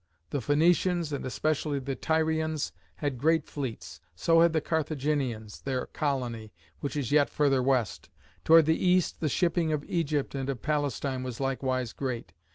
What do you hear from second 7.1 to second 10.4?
yet further west. Toward the east the shipping of Egypt